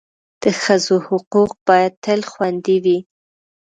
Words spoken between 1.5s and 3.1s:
باید تل خوندي وي.